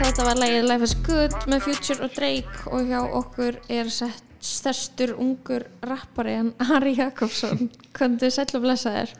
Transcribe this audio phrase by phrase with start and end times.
[0.00, 4.26] Þetta var lægið Life is Good með Future og Drake og hjá okkur er sett
[4.40, 7.66] stærstur ungur rappari en Ari Jakobsson.
[7.96, 9.12] Kvöndu sæll og blessa þér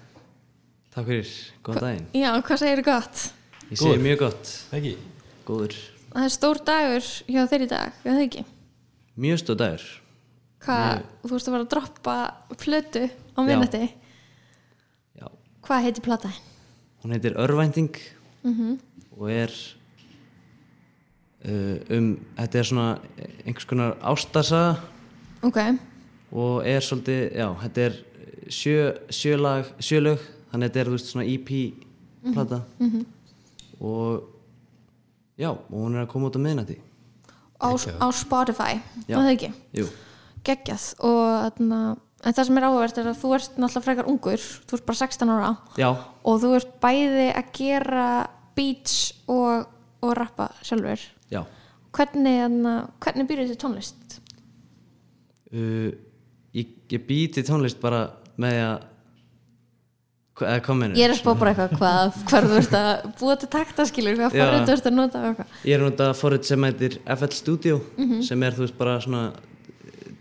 [0.90, 1.29] Takk fyrir,
[1.62, 2.06] góðan daginn.
[2.19, 3.21] Já, hvað segir gott?
[3.71, 4.01] Ég segi Góður.
[4.03, 4.93] mjög gott, Ekki?
[5.46, 5.77] góður.
[6.11, 8.42] Það er stór dagur hjá þeir í dag, við það ekki?
[9.22, 9.84] Mjög stóð dagur.
[10.64, 12.16] Hvað, þú veist að vera að droppa
[12.60, 13.82] plötu á minnetti
[15.20, 15.28] Já,
[15.68, 16.42] Hvað heitir plataðin?
[17.04, 17.94] hún heitir Örvænting
[18.42, 18.80] Mhm.
[19.16, 19.54] og er
[21.45, 22.89] um, þetta er svona
[23.44, 24.76] einhvers konar ástarsaga.
[25.46, 25.58] Ok,
[26.36, 27.96] og er svolítið, já, þetta er
[28.50, 28.76] sjö,
[29.14, 31.50] sjölag, sjölög þannig að þetta er, þú veist, svona EP
[32.34, 32.61] plata.
[33.80, 34.28] og
[35.41, 36.77] já, og hún er að koma út á miðnætti.
[37.61, 39.16] Á, á Spotify, Já.
[39.16, 39.50] var það ekki?
[39.77, 39.88] Jú,
[40.44, 40.84] Geggjað.
[41.05, 41.80] Og þarna
[42.20, 44.98] En það sem er áhverst er að þú ert náttúrulega frekar ungur, þú ert bara
[45.00, 45.52] 16 ára.
[45.80, 45.88] Já,
[46.20, 48.08] og þú ert bæði að gera
[48.58, 49.70] beats og,
[50.05, 51.00] og rappa sjálfur.
[51.33, 51.42] Já.
[51.97, 54.20] Hvernig, þarna, hvernig býrðu þið tónlist?
[55.55, 55.91] uh,
[56.56, 58.06] ég, ég býti tónlist bara
[58.41, 58.88] með að
[60.40, 62.90] hvað Ég er að spá bara eitthvað hvað, hvað þú ert að
[63.20, 64.44] búa til taktaskilur, hvað Já.
[64.44, 65.22] forrið þú ert að nota
[65.68, 67.80] ég er nota forrið sem heitir FL Studio
[68.24, 69.24] sem er þú veist bara svona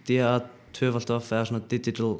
[0.09, 0.33] DA
[0.75, 2.11] 2.off eða svona digital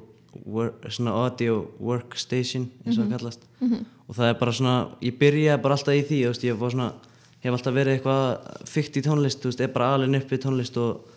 [0.45, 3.45] work, svona audio workstation eins og það kallast.
[4.09, 6.89] Og það er bara svona, ég byrjaði bara alltaf í því ég var svona,
[7.43, 10.79] hef alltaf verið eitthvað fyrt í tónlist, þú veist, er bara alveg upp við tónlist
[10.81, 11.13] og,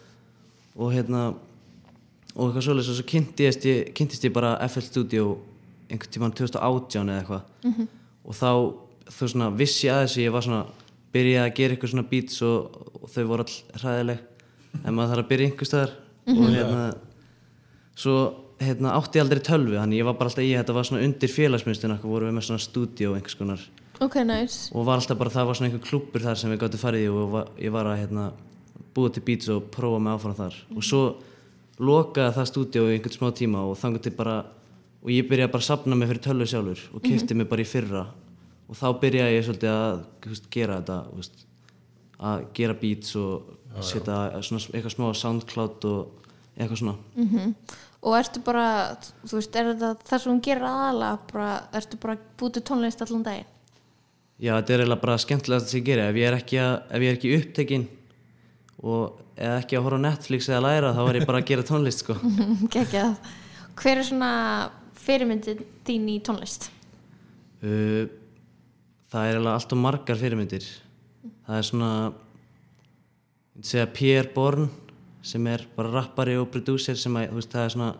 [0.77, 2.93] og hérna og eitthvað svoleiðis.
[2.93, 5.27] Og svo kynntist ég, kynntist ég bara FL Studio
[5.91, 7.89] einhvern tímann 2018 eða eitthvað.
[8.23, 8.51] Og þá
[9.13, 10.63] þú svona vissi ég að þessu ég var svona
[11.13, 14.23] byrjaði að gera eitthvað svona beats og, og þau voru all hræðileg.
[14.83, 15.97] En maður þarf að byrja einhver staðar.
[16.33, 16.85] Og hérna
[17.99, 18.17] svo
[18.63, 21.33] hérna átti ég aldrei tölvu þannig ég var bara alltaf í þetta var svona undir
[21.33, 23.65] félagsmyndstina voru við með svona stúdíó einhvers konar
[24.03, 24.71] Ok, nice.
[24.75, 27.11] og var alltaf bara það var svona einhver klúppur þar sem við gáttum farið í
[27.13, 28.25] og var, ég var að hérna,
[28.97, 30.57] búa til beats og prófa mig áfram þar.
[30.75, 31.03] Og svo
[31.83, 34.43] lokaði það stúdíó í einhvern smá tíma og til bara
[35.03, 37.69] og ég byrjaði bara að sapna mig fyrir tölvu sjálfur og kefti mig bara í
[37.69, 38.05] fyrra.
[38.71, 41.47] Og þá byrjaði ég svolítið að veist, gera þetta veist,
[42.23, 46.99] að gera beats og setja svona, eitthvað smá soundcloud og eitthvað svona.
[47.17, 47.57] Mm
[48.03, 52.17] Og ertu bara, þú veist, er þetta það sem hún gerir aðalega, bara, ertu bara
[52.39, 53.51] búið til tónlist allan daginn?
[54.43, 57.05] Já, þetta er eiginlega bara skemmtilegast sem ég geri ef ég er ekki, að, ef
[57.05, 57.89] ég er ekki upptekinn
[58.83, 62.03] og eða ekki að horfa Netflix eða læra þá er ég bara að gera tónlist
[62.03, 62.19] sko.
[62.75, 63.15] Geggjað.
[63.79, 64.33] Hver er svona
[65.03, 66.73] fyrirmyndin þín í tónlist?
[67.63, 68.05] uh,
[69.13, 70.69] það er eiginlega allt og margar fyrirmyndir
[71.47, 71.91] það er svona
[73.63, 74.69] segja Pierre Bourne
[75.23, 77.91] sem er bara rappari og producer sem að, veist, það er svona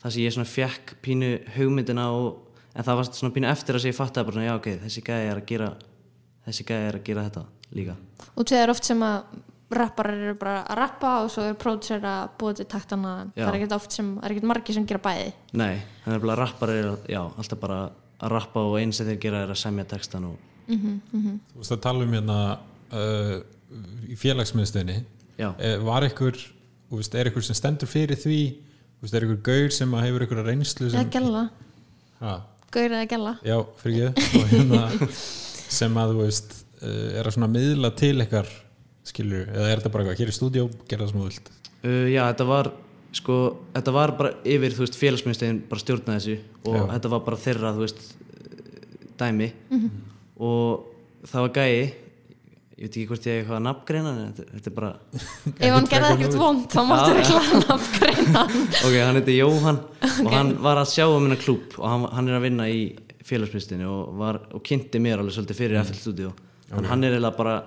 [0.00, 2.40] það sem ég svona fjekk pínu hugmyndina og,
[2.74, 5.30] en það var svona pínu eftir að ég fattaði bara svona, já ok, þessi gæði
[5.30, 5.70] er að gera
[6.46, 7.46] þessi gæði er að gera þetta
[7.78, 7.96] líka.
[8.34, 9.38] Og það er oft sem að
[9.70, 13.44] rapparar eru bara að rappa og svo er pródusser að búa til taktana Já.
[13.44, 15.32] það er ekkert oft sem, það er ekkert margir sem gera bæði.
[15.60, 17.80] Nei, þannig að bara rappar er já, alltaf bara
[18.20, 21.82] að rappa og eins sem þeir gera er að semja textan og Þú veist að
[21.82, 22.38] tala um hérna
[22.94, 23.36] uh,
[24.06, 25.00] í félagsmiðstöðinni.
[25.40, 26.36] Eh, var ykkur,
[26.90, 28.40] þú veist, er ykkur sem stendur fyrir því?
[28.98, 31.42] Þú veist, er ykkur gaur sem að hefur ykkur reynslu eða sem, gæla,
[32.20, 32.34] ha,
[32.74, 33.32] gaur eða gæla.
[33.46, 34.82] Já, fyrir ekki og hérna
[35.80, 38.52] sem að þú veist uh, er að svona miðla til ykkar
[39.10, 41.50] skilur, eða er þetta bara eitthvað hér í stúdíó, gera það sem þú vilt?
[41.80, 42.72] Uh, já þetta var
[43.16, 43.36] sko,
[43.74, 46.36] þetta var bara yfir þú veist, félagsmyndstegin bara stjórnaði þessu.
[46.68, 46.84] Og Já.
[46.94, 49.48] þetta var bara þeirra, þú veist eh, dæmi
[50.40, 51.80] og það var gæi
[52.80, 54.90] ég veit ekki hvort ég hef eitthvað að nafngreina en þetta, er bara
[55.50, 57.18] ef hann gerði ekkert vond þá máttu Já.
[57.20, 58.44] ekki hana afgreina
[58.86, 59.80] ok, hann heiti Jóhann
[60.24, 62.78] og hann var að sjá um hennar klúb og hann, hann er að vinna í
[63.28, 66.32] félagsmyndstinni og, var, og kynnti mér alveg svolítið fyrir FL Studio
[66.72, 67.58] en hann er eiginlega bara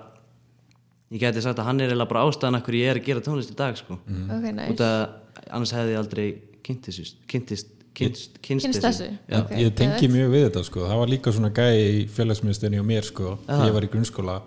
[1.14, 3.22] ég gæti sagt að hann er eiginlega bara ástæðan af hverju ég er að gera
[3.28, 4.00] tónlist í dag sko.
[4.02, 4.98] ok, nice út að
[5.46, 6.26] annars hefði ég aldrei
[6.64, 9.08] kynntist kynntist, kynntist, kynntist Kynnst þessu?
[9.30, 9.38] Já.
[9.44, 10.88] Ok, ég tengi mjög við þetta sko.
[10.90, 13.68] það var líka svona gæi í félagsmiðstöðinni og mér sko, Aha.
[13.68, 14.40] ég var í grunnskóla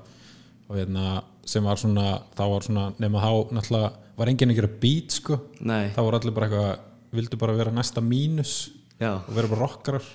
[0.67, 2.05] og hérna, sem var svona
[2.35, 5.37] þá var svona, nema þá náttúrulega var enginn að gera beat sko.
[5.61, 8.55] Nei, þá voru allir bara eitthvað vildu bara vera næsta mínus
[8.99, 10.07] já, og vera bara rockarar.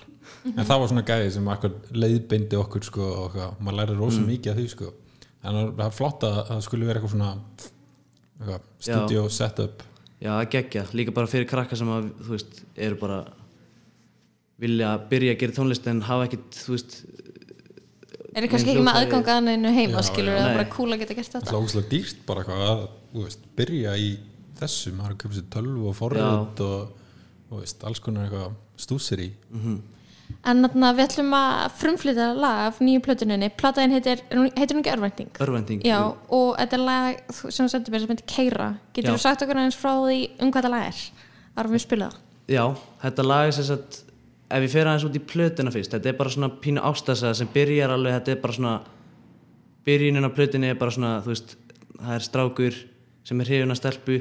[0.45, 4.27] En það var svona gæði sem akkur leiðbeindi okkur sko og maður læri rosa Mm.
[4.29, 4.91] mikið af því sko.
[5.43, 7.31] En það er flott að það skulle vera eitthvað svona
[8.39, 9.83] eitthvað, studio setup.
[10.23, 13.17] Já, að gegja líka bara fyrir krakka sem að, þú veist, eru bara
[14.63, 16.95] vilja byrja að gera tónlist en hafa ekkit, þú veist
[18.35, 20.55] er kannski ekki með hljóðfæri- aðgang að neinu heima Já, skilur eða Nei.
[20.57, 21.45] bara cool að geta gert þetta?
[21.49, 22.83] Það er óslega dýrt bara eitthvað að
[23.13, 24.09] þú veist, byrja í
[24.59, 24.93] þessu.
[24.97, 26.61] Maður er að köpa sér tölvu og forrið og,
[27.51, 29.31] og veist, alls konar eitthvað stúsir í
[30.43, 34.93] En þarna við ætlum að frumflytja lag af nýju plötuninni Plataðin heitir, heitir hún ekki
[34.95, 35.29] Örvænting?
[35.43, 35.99] örvending Já,
[36.31, 37.19] og þetta er lag
[37.51, 40.49] sem þú sendur mér sem heitir Keira Getur þú sagt okkur aðeins frá því um
[40.49, 41.01] hvað þetta lag er?
[41.59, 42.55] Varum við spilað það?
[42.55, 42.63] Já,
[43.03, 43.99] þetta lag er sem sagt
[44.49, 47.49] ef ég fer aðeins út í plötuna fyrst þetta er bara svona pínu ástæðsaga sem
[47.53, 48.75] byrjar alveg þetta er bara svona
[49.87, 51.55] byrjunin á plötunni er bara svona þú veist,
[51.99, 52.79] það er strákur
[53.23, 54.17] sem er hrifun að stelpu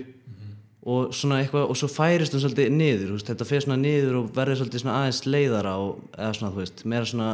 [0.83, 4.17] og svona eitthvað og svo færist hún svolítið niður þú veist, þetta fer svona niður
[4.19, 7.31] og verður svolítið svona aðeins leiðara og, eða svona þú veist, meira svona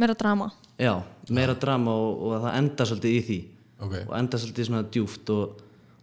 [0.00, 0.46] Meira drama
[0.80, 0.94] já,
[1.28, 3.38] meira drama og, og það enda svolítið í því
[3.84, 5.58] ok, og enda svolítið svona djúft og,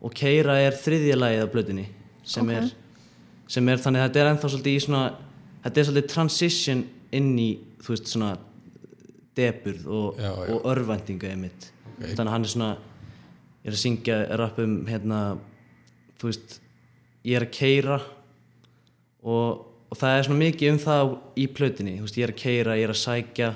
[0.05, 1.87] og Keira er þriðja lagið af blöðinni
[2.23, 2.53] sem, Ok.
[2.53, 2.67] er,
[3.49, 5.03] sem er þannig að þetta er ennþá svolítið í svona
[5.63, 6.83] þetta er svolítið transition
[7.17, 7.49] inn í
[7.83, 8.33] þú veist svona
[9.37, 10.53] deburð og, Já, já.
[10.55, 11.71] og örvæntinga einmitt.
[12.01, 12.71] Þannig að hann er svona
[13.67, 15.21] er að syngja rapp um hérna
[16.17, 16.59] þú veist
[17.27, 17.97] ég er að keira
[19.27, 22.41] og, og það er svona mikið um það í plötinni, þú veist ég er að
[22.41, 23.49] keira, ég er að sækja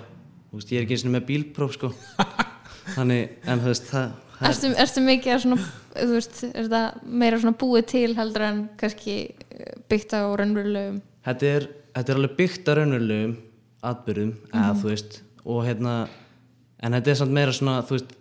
[0.52, 1.92] þú veist ég er ekki eins og með bílpróf sko.
[2.96, 4.08] Þannig, en þú veist það,
[4.40, 6.82] það Erstu, erstu mikið að svona, þú veist, er þetta
[7.22, 10.98] meira svona búið til heldur en kannski eh, byggt á raunverulegum?
[11.28, 13.36] Þetta er, þetta er alveg byggt að raunverulegum
[13.92, 15.94] atbyrðum, eða þú veist og hérna,
[16.86, 18.16] en þetta er samt meira svona, þú veist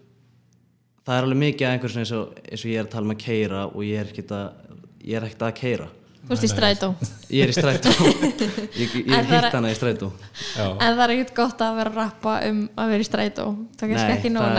[1.05, 3.09] það er alveg mikið að einhver svona eins og, eins og ég er að tala
[3.09, 4.77] um að keira og ég er ekkert að
[5.11, 5.89] ég er ekkert að keira
[6.21, 6.89] Þú veist, í strætó.
[7.33, 7.91] Ég er í strætó.
[8.81, 10.11] Ég, ég er- hitt hana í strætó.
[10.53, 13.47] Já, En það er ekkert gott að vera að rappa um að vera í strætó.
[13.81, 14.51] Það er kannski ekki nóg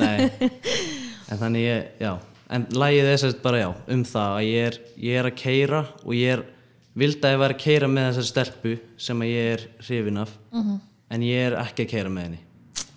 [0.00, 0.30] nei,
[1.28, 2.12] en þannig ég, já.
[2.50, 5.82] En lagið er sérst bara já, um það að ég er, ég er að keira
[6.00, 6.42] og ég er
[7.00, 10.36] vildi að ég væri að keira með þessari stelpu sem að ég er hrifin af
[10.52, 10.78] Mhm.
[11.10, 12.40] en ég er ekki að keira með henni.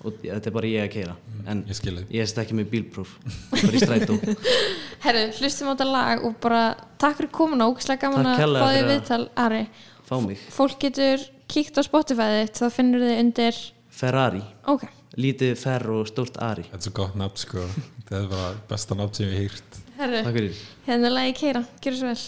[0.04, 1.14] Og þetta er bara ég að keira
[1.48, 3.12] en ég ég er ekki með bílpróf
[3.52, 4.18] bara í strætó.
[5.04, 6.64] Herru, hlustum á þetta lag og bara
[7.00, 9.62] takk fyrir komuna, ógæslega gaman Takk að fá því viðtal Ari,
[10.08, 10.44] fá mig.
[10.52, 13.60] Fólk getur kíkt á Spotify þitt, þá finnur þið undir
[13.94, 14.86] Ferrari, Ok,
[15.20, 16.64] lítið ferr og stórt Ari.
[16.68, 17.66] Þetta er svo gott nafn sko.
[18.10, 20.62] Það er bara besta nafn sem ég hef hýrt herru, takk fyrir.
[20.88, 22.24] hérna lagi Keira, gjör svo vel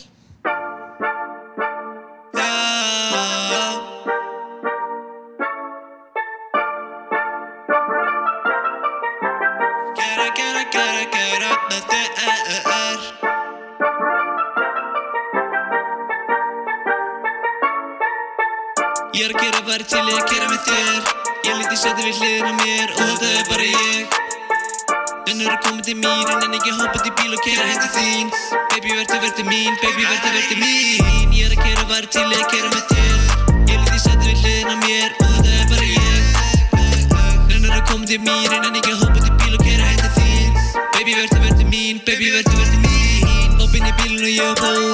[19.16, 21.06] Ég er að gera bara til ég að gera með þér.
[21.48, 24.18] Ég lítið setja við hliðin á mér og þetta er bara ég.
[25.32, 28.34] Önnur er komið til mín en ekki hoppa til bíl og kera heim til þín.
[28.74, 31.32] Baby verður verður mín, baby verður verður mín.
[31.32, 33.16] Ég er að gera bara til ég að gera með þér.
[33.72, 36.24] Ég lítið setja við hliðin á mér og þetta er bara ég.
[37.56, 40.60] Önnur er komið til mín en ekki hoppa til bíl og kera heim til þín.
[40.98, 43.56] Baby verður verður mín, baby verður verður mín.
[43.64, 44.85] Hoppinn í bílun og ég á bót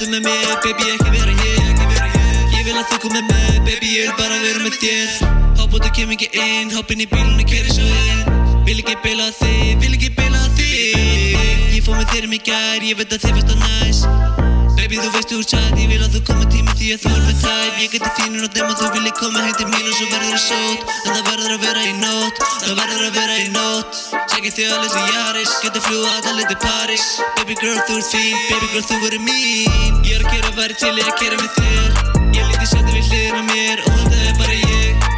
[0.00, 2.14] Gottu með mér, baby, ekki vera hér.
[2.54, 5.10] Ég vil að þú komi með, baby, ég vil bara vera með þér.
[5.58, 8.62] Hábóttu kem ekki inn, hoppinn í bílun og keri svo inn.
[8.64, 11.36] Vil ekki beila þig, vil ekki beila þig.
[11.74, 14.59] Ég fór með þér um í gær, ég veit að þið fannst það næs
[14.90, 17.10] Baby, þú veist þú er sæt, ég vil að þú komi tími því að þú
[17.14, 17.76] er með tæp.
[17.78, 20.32] Ég geti þínur og dem að þú vilji koma heim til mín og svo verður
[20.32, 20.80] það sót.
[20.90, 24.00] En það verður að vera í nótt, það verður að vera í nótt.
[24.32, 27.06] Sækir þig alveg sem Jaris, getur fljúa allir til Paris.
[27.38, 30.02] Baby girl, þú ert fín, baby girl, þú verður mín.
[30.10, 31.90] Ég er að gera væri til ég að gera með þér.
[32.34, 35.10] Ég lítið setja við hliðin á mér og þetta er bara ég.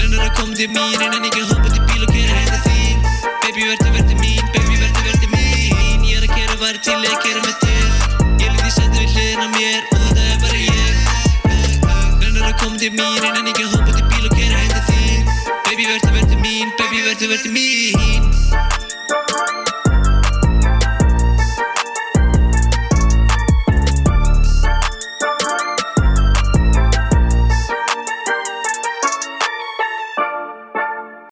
[0.00, 1.51] Rennur að koma til mín en en ekki
[17.20, 17.50] mín en en